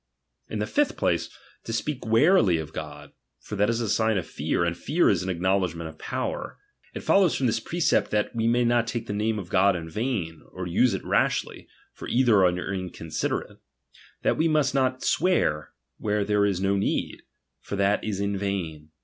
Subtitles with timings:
[0.49, 1.29] In the fifth place,
[1.63, 5.29] to speak warily of God; for ■that is a sign oi fear, ?mAfear is an
[5.29, 6.57] acknowledg ment oi power.
[6.95, 9.87] It follows from this precept, that t^e may not take the name of God in
[9.87, 13.59] vain, or use ■it rashly; for either are inconsiderate.
[14.23, 15.69] That we ^nust not swear,
[15.99, 17.21] where there is no need;
[17.59, 18.89] for that is in vain.